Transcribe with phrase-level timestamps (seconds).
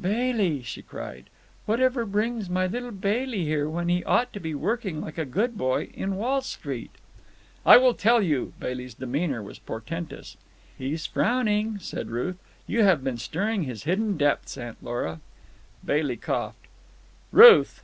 [0.00, 1.28] "Bailey!" she cried.
[1.66, 5.58] "Whatever brings my little Bailey here, when he ought to be working like a good
[5.58, 6.92] boy in Wall Street?"
[7.66, 10.36] "I will tell you," Bailey's demeanour was portentous.
[10.78, 12.38] "He's frowning," said Ruth.
[12.68, 15.18] "You have been stirring his hidden depths, Aunt Lora!"
[15.84, 16.68] Bailey coughed.
[17.32, 17.82] "Ruth!"